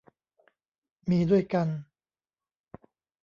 [1.09, 1.67] มีด้วยกัน